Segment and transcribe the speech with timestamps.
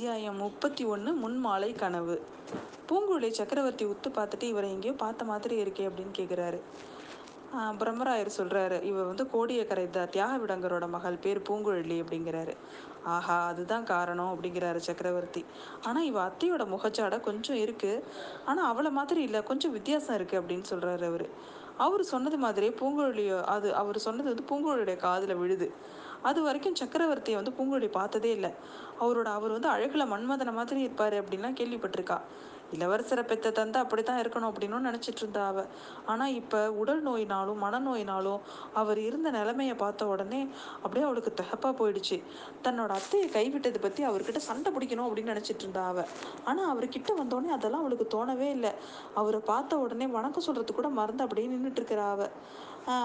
[0.00, 2.14] அத்தியாயம் முப்பத்தி ஒன்று முன்மாலை கனவு.
[2.88, 6.58] பூங்குழலி சக்கரவர்த்தி உத்து பார்த்துட்டு இவரை எங்கேயோ பார்த்த மாதிரி இருக்கே அப்படின்னு கேட்குறாரு
[7.80, 12.54] பிரம்மராயர் சொல்கிறாரு இவர் வந்து கோடியக்கரை தான் தியாக விடங்கரோட மகள் பேர் பூங்குழலி அப்படிங்கிறாரு.
[13.14, 15.42] ஆஹா அதுதான் காரணம் அப்படிங்கிறாரு சக்கரவர்த்தி.
[15.88, 18.02] ஆனால் இவ அத்தையோட முகச்சாடை கொஞ்சம் இருக்குது
[18.50, 21.26] ஆனால் அவளை மாதிரி இல்லை கொஞ்சம் வித்தியாசம் இருக்குது அப்படின்னு சொல்கிறாரு அவர்.
[21.86, 25.68] அவர் சொன்னது மாதிரியே பூங்குழலியோ அது அவர் சொன்னது வந்து பூங்குழலியோட காதில் விழுது.
[26.22, 28.52] அது வரைக்கும் சக்கரவர்த்தியை வந்து பூங்குழலி பார்த்ததே இல்லை.
[29.00, 32.18] அவரோட அவர் வந்து அழகில் மன்மதனை மாதிரி இருப்பார் அப்படின்லாம் கேள்விப்பட்டிருக்கா.
[32.74, 35.64] இளவரசரை பெத்த தந்தை அப்படி தான் இருக்கணும் அப்படின்னு நினச்சிட்டு இருந்தா அவ.
[36.06, 38.40] ஆனால் இப்போ உடல் நோயினாலும் மனநோயினாலும்
[38.72, 40.40] அவர் இருந்த நிலைமையை பார்த்த உடனே
[40.82, 42.16] அப்படியே அவளுக்கு தகப்பாக போயிடுச்சு.
[42.62, 46.04] தன்னோட அத்தையை கைவிட்டதை பற்றி அவர்கிட்ட சண்டை பிடிக்கணும் அப்படின்னு நினச்சிட்டு இருந்தா அவ.
[46.44, 48.72] ஆனால் அவர்கிட்ட வந்தோடனே அதெல்லாம் அவளுக்கு தோணவே இல்லை.
[49.14, 52.28] அவரை பார்த்த உடனே வணக்கம் சொல்கிறது கூட மறந்து அப்படியே நின்றுட்டு இருக்கிறா அவ.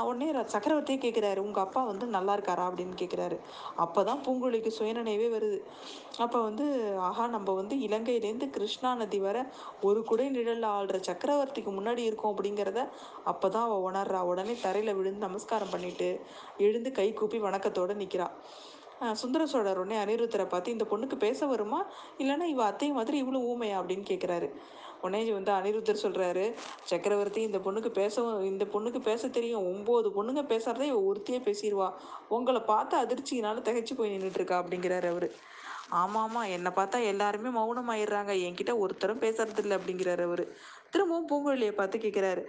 [0.08, 3.38] உடனே சக்கரவர்த்தியே கேட்குறாரு உங்கள் அப்பா வந்து நல்லா இருக்காரா அப்படின்னு கேட்குறாரு
[3.76, 5.60] அப்போ தான் பூங்குழிக்கு சுயநினைவே வருது.
[6.18, 6.66] அப்போ வந்து
[7.08, 9.38] ஆஹா நம்ம வந்து இலங்கையிலேருந்து கிருஷ்ணா நதி வர
[9.82, 12.82] ஒரு குடை நிழலில் ஆள்ற சக்கரவர்த்திக்கு முன்னாடி இருக்கோம் அப்படிங்கிறத
[13.24, 14.22] அப்போ தான் அவள் உணர்றா.
[14.32, 16.10] உடனே தரையில் விழுந்து நமஸ்காரம் பண்ணிட்டு
[16.58, 18.30] எழுந்து கை கூப்பி வணக்கத்தோடு நிற்கிறா
[19.13, 21.85] சுந்தர சோழர் உடனே அனிருத்தரை பார்த்து இந்த பொண்ணுக்கு பேச வருமா?
[22.18, 23.77] இல்லைன்னா இவ அத்தை மாதிரி இவ்வளோ ஊமையா?
[23.82, 24.49] அப்படின்னு கேட்குறாரு
[25.02, 29.65] உடனே வந்து அனிருத்தர் சொல்கிறாரு சக்கரவர்த்தி இந்த பொண்ணுக்கு பேச இந்த பொண்ணுக்கு பேச தெரியும்.
[29.74, 31.93] ஒம்பது பொண்ணுங்க பேசுகிறதே இவ ஒருத்தியே பேசிடுவா
[32.27, 35.27] உங்களை பார்த்து அதிர்ச்சியினால திகைச்சு போய் நின்றுட்டுருக்கா அப்படிங்கிறாரு அவர்.
[35.90, 38.34] ஆமாம் ஆமாம் என்னை பார்த்தா எல்லாருமே மௌனமாயிடுறாங்க.
[38.48, 40.46] என்கிட்ட ஒருத்தரும் பேசுறது இல்லை அப்படிங்கிறாரு அவர்.
[40.96, 42.43] திரும்பவும் பூங்குழலியை பார்த்து கேட்குறாரு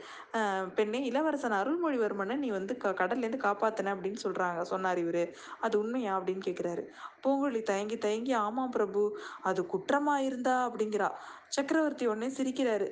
[0.75, 5.23] பெண்ணே இளவரசன் அருள்மொழிவர்மனை நீ வந்து க கடல்லேருந்து காப்பாத்தின அப்படின்னு சொல்கிறாங்க சொன்னார் இவர்.
[5.61, 6.13] அது உண்மையா?
[6.19, 6.85] அப்படின்னு கேட்குறாரு
[7.25, 9.03] பூங்குழலி தயங்கி தயங்கி ஆமாம் பிரபு
[9.43, 10.55] அது குற்றமாக இருந்தா?
[10.69, 11.09] அப்படிங்கிறா.
[11.57, 12.87] சக்கரவர்த்தி உடனே சிரிக்கிறாரு.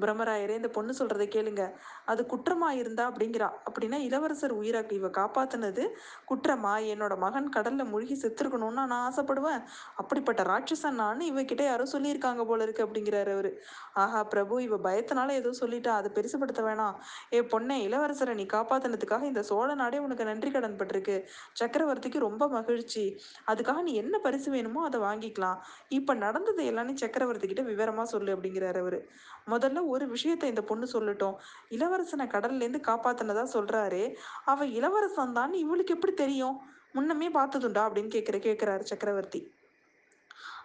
[0.00, 1.62] பிரம்மராயரே இந்த பொண்ணு சொல்கிறத கேளுங்க.
[2.10, 3.04] அது குற்றமா இருந்தா?
[3.10, 3.48] அப்படிங்கிறா.
[3.68, 5.84] அப்படின்னா இளவரசர் உயிராக்கு இவ காப்பாத்தினது
[6.30, 6.74] குற்றமா?
[6.92, 9.62] என்னோட மகன் கடல்ல மூழ்கி செத்துருக்கணும்னா நான் ஆசைப்படுவேன்.
[9.96, 13.52] அப்படிப்பட்ட ராட்சசன் நான் இவகிட்ட யாரோ சொல்லியிருக்காங்க போல இருக்கு அப்படிங்கிறாரு அவரு.
[14.04, 16.94] ஆஹா பிரபு இவ பயத்தினால ஏதோ சொல்லிட்டா அதை பெருசுப்படுத்த வேணாம்.
[17.32, 21.24] ஏ பொண்ணே இளவரசரை நீ காப்பாத்தினதுக்காக இந்த சோழ நாடே உனக்கு நன்றி கடன் பட்டிருக்கு.
[21.60, 23.20] சக்கரவர்த்திக்கு ரொம்ப மகிழ்ச்சி.
[23.46, 25.58] அதுக்காக நீ என்ன பரிசு வேணுமோ அதை வாங்கிக்கலாம்.
[25.88, 29.08] இப்ப நடந்தது எல்லாமே சக்கரவர்த்தி கிட்ட விவரமா சொல்லு அப்படிங்கிறாரு அவரு.
[29.46, 31.34] முதல்ல ஒரு விஷயத்த இந்த பொண்ணு சொல்லட்டும்.
[31.70, 34.14] இளவரசனை கடல்லேருந்து காப்பாத்தினதா சொல்றாரு.
[34.44, 36.60] அவ இளவரசன் தான் இவளுக்கு எப்படி தெரியும்?
[36.92, 39.52] முன்னமே பார்த்ததுண்டா அப்படின்னு கேட்குற கேட்குறாரு சக்கரவர்த்தி.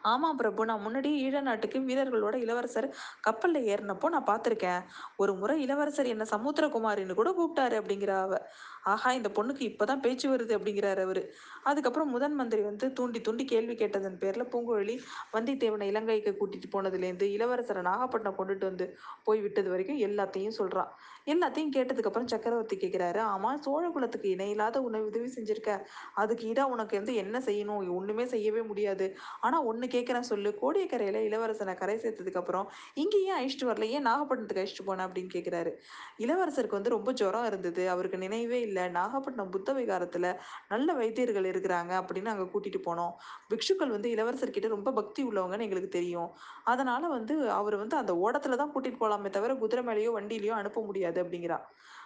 [0.04, 2.88] ஆமாம் பிரபு நான் முன்னாடியே ஈழ நாட்டுக்கு வீரர்களோட இளவரசர்
[3.22, 4.82] கப்பலில் ஏறினப்போ நான் பார்த்துருக்கேன்.
[5.16, 8.40] ஒரு முறை இளவரசர் என்ன சமுத்திரகுமாரின்னு கூட கூப்பிட்டாரு அப்படிங்கிற அவ
[8.84, 11.22] ஆஹா இந்த பொண்ணுக்கு இப்போதான் பேச்சு வருது அப்படிங்கிறாரு அவர்.
[11.64, 14.96] அதுக்கப்புறம் முதன் மந்திரி வந்து தூண்டி தூண்டி கேள்வி கேட்டதன் பேரில் பூங்குழலி
[15.34, 18.88] வந்தித்தேவனை இலங்கைக்கு கூட்டிட்டு போனதுலேருந்து இளவரசரை நாகப்பட்டினம் கொண்டுட்டு வந்து
[19.24, 20.92] போய் விட்டது வரைக்கும் எல்லாத்தையும் சொல்கிறான்
[21.28, 25.72] எல்லாத்தையும் கேட்டதுக்கப்புறம் சக்கரவர்த்தி கேட்குறாரு ஆமாம் சோழ குலத்துக்கு இணையில்லாத உணவு உதவி செஞ்சுருக்க.
[26.14, 27.62] அதுக்கு ஈடாக உனக்கு வந்து என்ன செய்யணும்?
[27.98, 29.06] ஒன்றுமே செய்யவே முடியாது.
[29.42, 30.50] ஆனால் ஒன்று கேட்குறேன் சொல்லு.
[30.62, 35.72] கோடியக்கரையில் இளவரசனை கரை சேர்த்ததுக்கப்புறம் இங்கே ஏன் அழிச்சிட்டு வரல ஏன் நாகப்பட்டினத்துக்கு அழிச்சிட்டு போனேன் அப்படின்னு கேட்குறாரு
[36.20, 37.84] இளவரசருக்கு வந்து ரொம்ப ஜுரம் இருந்தது.
[37.90, 38.73] அவருக்கு நினைவே இல்லை.
[38.98, 40.30] நாகப்பட்டினம் புத்த விகாரத்தில்
[40.70, 43.14] நல்ல வைத்தியர்கள் இருக்கிறாங்க அப்படின்னு அங்கே கூட்டிகிட்டு போனோம்.
[43.50, 46.30] பிக்ஷுக்கள் வந்து இளவரசர்கிட்ட ரொம்ப பக்தி உள்ளவங்கன்னு எங்களுக்கு தெரியும்.
[46.64, 51.24] அதனால் வந்து அவர் வந்து அந்த ஓடத்தில் தான் கூட்டிகிட்டு போகலாமே தவிர குதிரை மேலேயோ வண்டியிலையோ அனுப்ப முடியாது
[51.24, 51.60] அப்படிங்கிறா.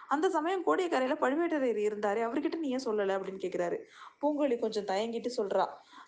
[0.08, 2.18] அந்த சமயம் கோடியக்கரையில் பழுவேட்டரையர் இருந்தார்.
[2.26, 3.78] அவர்கிட்ட நீ ஏன் சொல்லலை அப்படின்னு கேட்குறாரு
[4.22, 5.64] பூங்கொழி கொஞ்சம் தயங்கிட்டு சொல்கிறா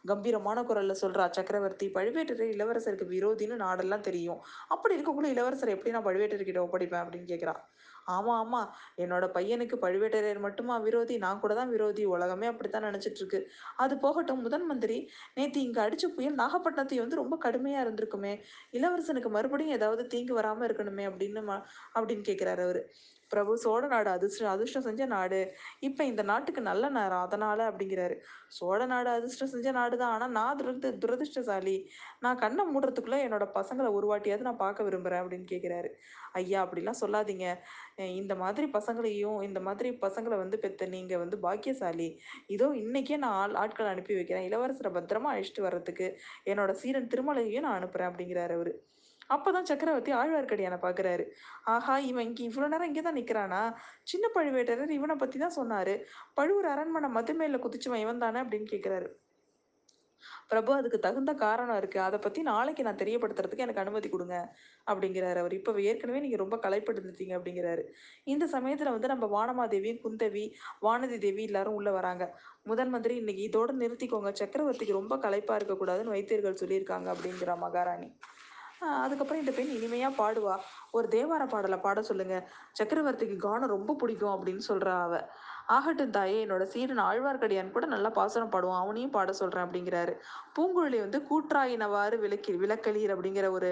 [0.08, 4.40] கம்பீரமான குரலில் சொல்கிறா சக்கரவர்த்தி பழுவேட்டரையர் இளவரசருக்கு விரோதின்னு நாடெல்லாம் தெரியும்.
[4.68, 7.02] அப்படி இருக்கக்குள்ள இளவரசர் எப்படி நான் பழுவேட்டர்கிட்ட ஒப்படைப்பேன்?
[7.04, 7.54] அப்படின்னு கேட்குறா
[8.12, 11.14] ஆமாம் ஆமாம் என்னோட பையனுக்கு பழுவேட்டரையர் மட்டுமா விரோதி?
[11.18, 12.04] நான் கூட தான் விரோதி.
[12.14, 13.40] உலகமே அப்படித்தான் நினச்சிட்டு இருக்கு
[13.76, 14.42] அது போகட்டும்.
[14.42, 14.98] முதன் மந்திரி
[15.34, 18.34] நேற்று இங்கே அடிச்ச புயல் நாகப்பட்டினத்தை வந்து ரொம்ப கடுமையாக இருந்திருக்குமே.
[18.72, 21.42] இளவரசனுக்கு மறுபடியும் ஏதாவது தீங்கு வராமல் இருக்கணுமே அப்படின்னு
[21.94, 22.82] அப்படின்னு கேட்குறாரு அவர்.
[23.32, 25.40] பிரபு சோழ நாடு அதிர்ஷ்டம் அதிர்ஷ்டம் செஞ்ச நாடு.
[25.88, 28.16] இப்போ இந்த நாட்டுக்கு நல்ல நேரம் அதனால் அப்படிங்கிறாரு.
[28.58, 31.76] சோழ நாடு அதிர்ஷ்டம் செஞ்ச நாடு தான் ஆனால் நான் துரது துரதிருஷ்டசாலி.
[32.24, 35.90] நான் கண்ணை மூடுறதுக்குள்ளே என்னோட பசங்களை ஒரு வாட்டியாவது நான் பார்க்க விரும்புகிறேன் அப்படின்னு கேட்குறாரு
[36.40, 37.46] ஐயா அப்படிலாம் சொல்லாதீங்க.
[38.20, 42.08] இந்த மாதிரி பசங்களையும் இந்த மாதிரி பசங்களை வந்து பெற்ற நீங்கள் வந்து பாக்கியசாலி.
[42.56, 44.46] இதோ இன்னைக்கே நான் ஆள் ஆட்களை அனுப்பி வைக்கிறேன்.
[44.50, 46.08] இளவரசரை பத்திரமா அழைச்சிட்டு வர்றதுக்கு
[46.52, 48.72] என்னோட சீரன் திருமலையையும் நான் அனுப்புகிறேன் அப்படிங்கிறாரு அவர்.
[49.34, 51.24] அப்போதான் சக்கரவர்த்தி ஆழ்வார்க்கடியான பார்க்குறாரு
[51.74, 53.62] ஆஹா இவன் இங்கே இவ்வளோ நேரம் இங்கே தான் நிற்கிறானா
[54.10, 55.94] சின்ன பழுவேட்டரர் இவனை பற்றி தான் சொன்னார்.
[56.38, 59.08] பழுவூர் அரண்மனை மதுமேல குதிச்சுவன் இவன் தானே அப்படின்னு கேட்குறாரு
[60.50, 64.36] பிரபு அதுக்கு தகுந்த காரணம் இருக்குது அதை பற்றி நாளைக்கு நான் தெரியப்படுத்துறதுக்கு எனக்கு அனுமதி கொடுங்க
[64.90, 65.54] அப்படிங்கிறாரு அவர்.
[65.58, 67.82] இப்போ ஏற்கனவே நீங்கள் ரொம்ப கலைப்படுத்திட்டீங்க அப்படிங்கிறாரு.
[68.32, 70.44] இந்த சமயத்தில் வந்து நம்ம வானமாதேவி குந்தவி
[70.86, 72.26] வானதி தேவி எல்லாரும் உள்ளே வராங்க.
[72.70, 74.32] முதன் மந்திரி இன்னைக்கு இதோட நிறுத்திக்கோங்க.
[74.42, 78.10] சக்கரவர்த்திக்கு ரொம்ப களைப்பாக இருக்கக்கூடாதுன்னு வைத்தியர்கள் சொல்லியிருக்காங்க அப்படிங்கிறா மகாராணி.
[78.80, 80.54] அதுக்கப்புறம் இந்த பெண் இனிமையாக பாடுவா.
[80.90, 82.36] ஒரு தேவார பாடலை பாட சொல்லுங்க.
[82.78, 85.14] சக்கரவர்த்திக்கு கானம் ரொம்ப பிடிக்கும் அப்படின்னு சொல்கிறா அவ.
[85.76, 88.82] ஆகட்டும் தாயே என்னோட சீடன் ஆழ்வார்க்கடியான் கூட நல்லா பாசனம் பாடுவான்.
[88.84, 90.14] அவனையும் பாட சொல்கிறேன் அப்படிங்கிறாரு.
[90.56, 93.70] பூங்குழலி வந்து கூற்றாயினவாறு விளக்கி விளக்கலீர் அப்படிங்கிற ஒரு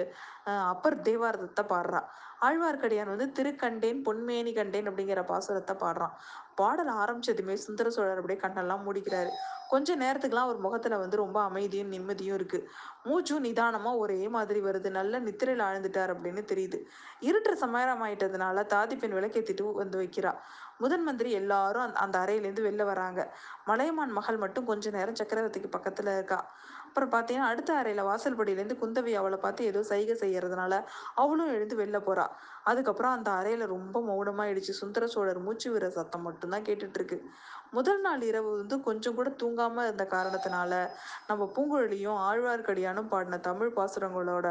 [0.73, 2.01] அப்பர் தேவாரதத்தை பாடுறா.
[2.47, 6.13] ஆழ்வார்க்கடியான் வந்து திருக்கண்டேன் பொன்மேனி கண்டேன் அப்படிங்கிற பாசுரத்தை பாடுறான்.
[6.59, 9.31] பாடல் ஆரம்பிச்சதுமே சுந்தர சோழர் அப்படியே கண்ணெல்லாம் மூடிக்கிறாரு.
[9.71, 12.59] கொஞ்ச நேரத்துக்குலாம் அவர் முகத்துல வந்து ரொம்ப அமைதியும் நிம்மதியும் இருக்கு.
[13.07, 14.89] மூச்சும் நிதானமா ஒரே மாதிரி வருது.
[14.99, 16.79] நல்ல நித்திரையில் ஆழ்ந்துட்டார் அப்படின்னு தெரியுது.
[17.29, 20.33] இருட்டு சமயமாயிட்டதுனால தாதி பெண் விளக்கேத்திட்டு வந்து வைக்கிறா.
[20.79, 23.21] முதன் மந்திரி எல்லாரும் அந்த அந்த அறையிலேருந்து வெளில வராங்க.
[23.65, 26.39] மலையமான் மகள் மட்டும் கொஞ்ச நேரம் சக்கரவர்த்திக்கு பக்கத்துல இருக்கா.
[26.89, 30.73] அப்புறம் பார்த்தீங்கன்னா அடுத்த அறையில் வாசல்படியிலேருந்து குந்தவி அவளை பார்த்து ஏதோ சைகை செய்யறதுனால
[31.15, 32.25] அவளும் எழுந்து வெளில போறா.
[32.63, 34.73] அதுக்கப்புறம் அந்த அறையில் ரொம்ப மௌனமாயிடுச்சு.
[34.81, 37.17] சுந்தர சோழர் மூச்சு விடுற சத்தம் மட்டும்தான் கேட்டுட்டு இருக்கு
[37.73, 40.71] முதல் நாள் இரவு வந்து கொஞ்சம் கூட தூங்காம இருந்த காரணத்தினால
[41.27, 44.47] நம்ம பூங்குழலியும் ஆழ்வார்க்கடியானும் பாடின தமிழ் பாசுரங்களோட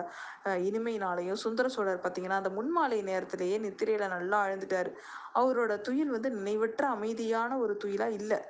[0.69, 4.93] இனிமையினாலையும் சுந்தர சோழர் பார்த்தீங்கன்னா அந்த முன்மாலை நேரத்திலேயே நித்திரையில நல்லா ஆழ்ந்துட்டாரு.
[5.35, 8.41] அவரோட துயில் வந்து நினைவற்ற அமைதியான ஒரு துயிலா இல்லை.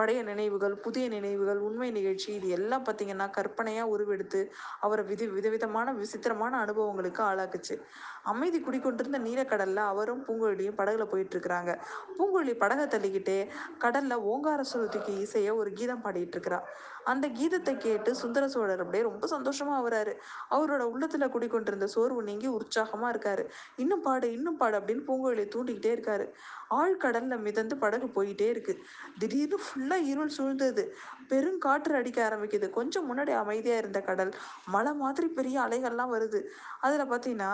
[0.00, 4.42] பழைய நினைவுகள் புதிய நினைவுகள் உண்மை நிகழ்ச்சி இது எல்லாம் பார்த்தீங்கன்னா கற்பனையாக உருவெடுத்து
[4.80, 7.76] அவரை வித விதவிதமான விசித்திரமான அனுபவங்களுக்கு ஆளாக்குச்சு.
[8.24, 11.72] அமைதி குடிக்கொண்டிருந்த நீலக்கடல்ல அவரும் பூங்குழலியும் படகுல போயிட்டு இருக்கிறாங்க
[12.16, 13.38] பூங்குழலி படகை தள்ளிக்கிட்டே
[13.84, 16.58] கடல்ல ஓங்கார சுருதிக்கு இசைய ஒரு கீதம் பாடிட்டு இருக்கிறா
[17.04, 20.12] அந்த கீதத்தை கேட்டு சுந்தர சோழர் அப்படியே ரொம்ப சந்தோஷமா ஆகுறாரு.
[20.50, 23.44] அவரோட உள்ளத்துல குடிக்கொண்டிருந்த சோர்வு நீங்கி உற்சாகமா இருக்காரு.
[23.76, 26.26] இன்னும் பாடு இன்னும் பாடு அப்படின்னு பூங்குழலியை தூண்டிக்கிட்டே இருக்காரு.
[26.70, 28.74] ஆழ்கடல்ல மிதந்து படகு போயிட்டே இருக்கு.
[29.18, 30.82] திடீர்னு ஃபுல்லா இருள் சூழ்ந்தது.
[31.28, 32.70] பெருங்காற்று அடிக்க ஆரம்பிக்குது.
[32.70, 34.32] கொஞ்சம் முன்னாடி அமைதியா இருந்த கடல்
[34.66, 36.42] மலை மாதிரி பெரிய அலைகள்லாம் வருது.
[36.80, 37.52] அதுல பாத்தீங்கன்னா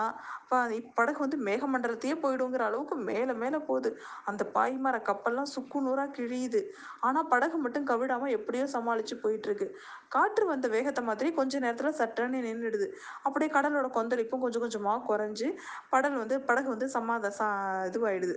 [0.95, 3.91] படகு வந்து மேகமண்டலத்தையே போயிடுங்கிற அளவுக்கு மேல மேல போகுது.
[4.25, 6.63] அந்த பாய்மர கப்பல்லாம் சுக்கு நூறா கிழியுது.
[7.01, 9.67] ஆனா படகு மட்டும் கவிடாம எப்படியோ சமாளிச்சு போய் இருக்கு
[10.15, 12.89] காற்று வந்த வேகத்தை மாதிரி கொஞ்ச நேரத்துல சட்டன்னு நின்றுடுது
[13.23, 15.49] அப்படியே கடலோட கொந்தளிப்பும் கொஞ்சம் கொஞ்சமா குறைஞ்சு
[15.95, 17.49] படல் வந்து படகு வந்து சமாத சா
[17.91, 18.37] இதுவாயிடுது.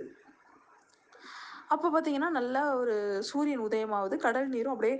[1.74, 2.94] அப்போ பார்த்தீங்கன்னா நல்லா ஒரு
[3.28, 4.16] சூரியன் உதயமாகுது.
[4.24, 4.94] கடல் நீரும் அப்படியே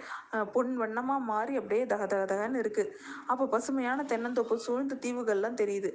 [0.54, 2.92] பொன் வண்ணமாக மாறி அப்படியே தக தக தகன்னு இருக்குது
[3.32, 5.90] அப்போ பசுமையான தென்னந்தோப்பு சூழ்ந்த தீவுகள்லாம் தெரியுது.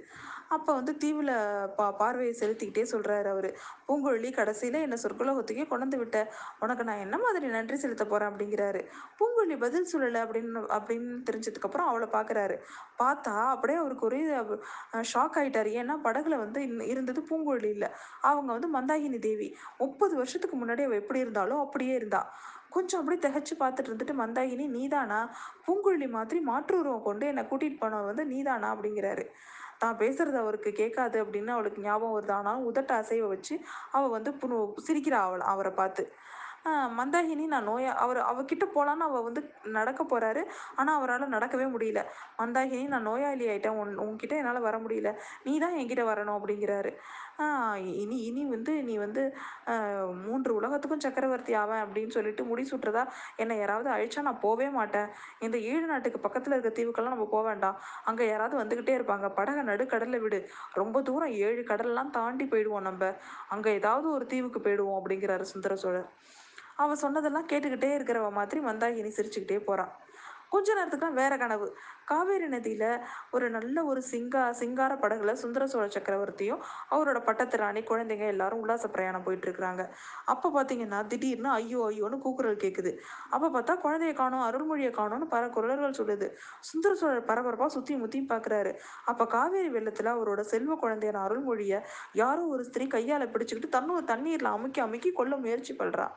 [0.50, 1.32] அப்போ வந்து தீவில்
[1.76, 3.48] பா பார்வையை செலுத்திக்கிட்டே சொல்கிறாரு அவர்.
[3.88, 6.18] பூங்குழலி கடைசியில் என்னை சொர்க்கலோகத்துக்கே கொண்டு விட்ட.
[6.60, 8.82] உனக்கு நான் என்ன மாதிரி நன்றி செலுத்த போகிறேன் அப்படிங்கிறாரு.
[9.20, 12.58] பூங்குழலி பதில் சொல்லலை அப்படின்னு அப்படின்னு தெரிஞ்சதுக்கப்புறம் அவளை பார்க்குறாரு
[13.00, 14.22] பார்த்தா அப்படியே அவருக்கு ஒரே
[15.14, 17.90] ஷாக் ஆகிட்டார் ஏன்னா படகுல வந்து இருந்தது பூங்குழலி இல்லை.
[18.22, 19.50] அவங்க வந்து மந்தாகினி தேவி.
[19.78, 22.22] முப்பது வருஷத்துக்கு முன்னாடி அவள் எப்படி இருந்தாலும் அப்படியே இருந்தா.
[22.70, 25.20] கொஞ்சம் அப்படியே திகச்சு பார்த்துட்டு இருந்துட்டு மந்தாகினி நீதானா?
[25.68, 28.76] பூங்குழலி மாதிரி மாற்று உருவம் கொண்டு என்னை கூட்டிகிட்டு போனவன் வந்து நீதானா?
[28.76, 29.26] அப்படிங்கிறாரு.
[29.80, 32.32] தான் பேசுறது அவருக்கு கேட்காது அப்படின்னு அவளுக்கு ஞாபகம் வருது.
[32.32, 33.56] ஆனாலும் உதட்ட அசைவை வச்சு
[33.92, 34.58] அவள் வந்து புனு
[34.88, 36.06] சிரிக்கிறா அவள் அவரை பார்த்து.
[37.00, 39.42] மந்தாகினி நான் நோயா அவர் அவகிட்ட போகலான்னு அவள் வந்து
[39.78, 40.42] நடக்க போகிறாரு
[40.80, 42.02] ஆனால் அவரால் நடக்கவே முடியல.
[42.40, 45.12] மந்தாகினி நான் நோயாளி ஆகிட்டேன் உன் உன்கிட்ட என்னால் வர முடியல.
[45.46, 46.92] நீ தான் என்கிட்ட வரணும் அப்படிங்கிறாரு.
[48.02, 49.24] இனி இனி வந்து நீ வந்து
[50.26, 53.04] மூன்று உலகத்துக்கும் சக்கரவர்த்தி ஆவேன் அப்படின்னு சொல்லிட்டு முடி சுட்டுறதா?
[53.44, 55.10] என்னை யாராவது அழிச்சா நான் போவே மாட்டேன்.
[55.46, 57.78] இந்த ஏழு நாட்டுக்கு பக்கத்தில் இருக்க தீவுக்கெல்லாம் நம்ம போக வேண்டாம்.
[58.10, 59.30] அங்கே யாராவது வந்துக்கிட்டே இருப்பாங்க.
[59.40, 60.40] படகை நடுக்கடலில் விடு.
[60.82, 63.12] ரொம்ப தூரம் ஏழு கடல்லாம் தாண்டி போயிடுவோம் நம்ம.
[63.56, 66.10] அங்கே ஏதாவது ஒரு தீவுக்கு போயிடுவோம் அப்படிங்கிறாரு சுந்தர சோழர்.
[66.78, 69.94] அவன் சொன்னதெல்லாம் கேட்டுக்கிட்டே இருக்கிறவ மாதிரி மந்தாகினி சிரிச்சுக்கிட்டே போகிறான்
[70.50, 71.68] கொஞ்ச நேரத்துக்குலாம் வேற கனவு.
[72.06, 72.86] காவேரி நதியில
[73.32, 78.88] ஒரு நல்ல ஒரு சிங்கா சிங்கார படகுல சுந்தர சோழ சக்கரவர்த்தியும் அவரோட பட்டத்து ராணி குழந்தைங்க எல்லாரும் உல்லாச
[78.88, 79.84] பிரயாணம் போயிட்டு இருக்கிறாங்க.
[80.26, 82.92] அப்ப பாத்தீங்கன்னா திடீர்னு ஐயோ ஐயோன்னு கூக்குரல் கேக்குது.
[83.30, 86.30] அப்ப பார்த்தா குழந்தைய காணும் அருள்மொழியை காணும்னு பல குரலர்கள் சொல்லுது.
[86.62, 88.74] சுந்தர சோழர் பரபரப்பா சுத்தி முத்தியும் பாக்குறாரு.
[89.06, 91.74] அப்ப காவேரி வெள்ளத்துல அவரோட செல்வ குழந்தையான அருள்மொழிய
[92.14, 96.16] யாரோ ஒரு ஸ்திரீ கையால பிடிச்சுக்கிட்டு தன்னோட தண்ணீர்ல அமுக்கி அமுக்கி கொல்ல முயற்சி பண்ணுறான்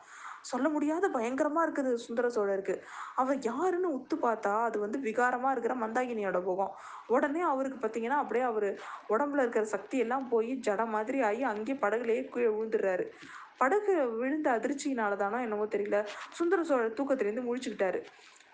[0.50, 2.74] சொல்ல முடியாத பயங்கரமா இருக்குது சுந்தர சோழருக்கு.
[3.20, 6.72] அவர் யாருன்னு உத்து பார்த்தா அது வந்து விகாரமா இருக்கிற மந்தாகினியோட முகம்.
[7.08, 8.68] உடனே அவருக்கு பார்த்தீங்கன்னா அப்படியே அவர்
[9.14, 13.06] உடம்புல இருக்கிற சக்தி எல்லாம் போய் ஜட மாதிரி ஆகி அங்கேயே படகுலேயே கீழே விழுந்துடுறாரு.
[13.62, 16.00] படகு விழுந்த அதிர்ச்சியினால தானோ என்னவோ தெரியல
[16.38, 18.00] சுந்தர சோழர் தூக்கத்திலேருந்து முழிச்சுக்கிட்டாரு.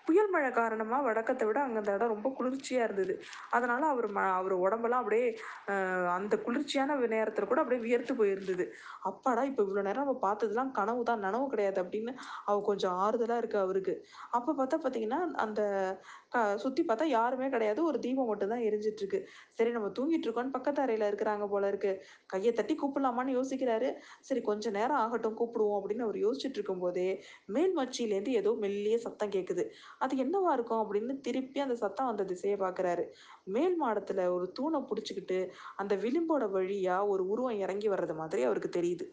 [0.07, 3.13] புயல் மழை காரணமாக வழக்கத்தை விட அங்கே அந்த இடம் ரொம்ப குளிர்ச்சியாக இருந்தது.
[3.57, 5.27] அதனால் அவர் ம அவர் உடம்பெல்லாம் அப்படியே
[6.17, 8.65] அந்த குளிர்ச்சியான நேரத்தில் கூட அப்படியே வியர்த்து போயிருந்தது.
[9.09, 12.13] அப்பாடா இப்போ இவ்வளோ நேரம் நம்ம பார்த்ததுலாம் கனவு தான் நனவு கிடையாது அப்படின்னு
[12.47, 13.95] அவ கொஞ்சம் ஆறுதலாக இருக்கு அவருக்கு.
[14.37, 15.61] அப்போ பார்த்தா பார்த்தீங்கன்னா அந்த
[16.57, 17.79] சுற்றி பார்த்தா யாருமே கிடையாது.
[17.85, 19.19] ஒரு தீபம் மட்டும் தான் எரிஞ்சிட்டு இருக்கு
[19.57, 21.91] சரி நம்ம தூங்கிட்டு இருக்கோம்னு பக்கத்து அறையில் இருக்கிறாங்க போல இருக்கு.
[22.29, 23.89] கையை தட்டி கூப்பிடலாமான்னு யோசிக்கிறாரு.
[24.21, 27.07] சரி கொஞ்ச நேரம் ஆகட்டும் கூப்பிடுவோம் அப்படின்னு அவர் யோசிச்சுட்டு இருக்கும் போதே
[27.49, 29.65] மேல் மச்சியிலேருந்து ஏதோ மெல்லிய சத்தம் கேட்குது
[29.99, 33.05] அது என்னவா இருக்கும் அப்படின்னு திருப்பி அந்த சத்தம் அந்த திசையை பார்க்குறாரு.
[33.49, 35.39] மேல் மாடத்தில் ஒரு தூணை பிடிச்சிக்கிட்டு
[35.77, 39.05] அந்த விளிம்போட வழியாக ஒரு உருவம் இறங்கி வர்றது மாதிரி அவருக்கு தெரியுது.